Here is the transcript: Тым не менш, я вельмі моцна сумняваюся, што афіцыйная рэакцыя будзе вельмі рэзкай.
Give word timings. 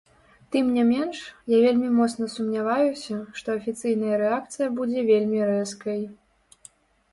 Тым 0.53 0.69
не 0.77 0.83
менш, 0.91 1.17
я 1.55 1.59
вельмі 1.65 1.89
моцна 1.97 2.25
сумняваюся, 2.37 3.19
што 3.41 3.47
афіцыйная 3.59 4.17
рэакцыя 4.25 4.67
будзе 4.79 5.07
вельмі 5.13 5.39
рэзкай. 5.53 6.05